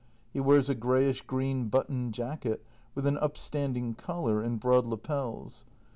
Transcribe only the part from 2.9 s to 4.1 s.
with an upstanding